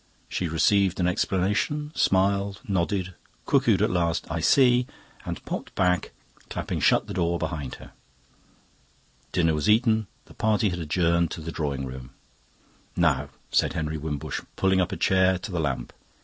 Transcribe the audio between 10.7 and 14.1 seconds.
adjourned to the drawing room. "Now," said Henry